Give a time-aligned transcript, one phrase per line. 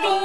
[0.00, 0.23] not